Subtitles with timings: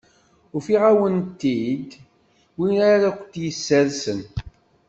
[0.57, 1.89] Ufiɣ-awent-id
[2.57, 4.19] win ara kent-yessersen.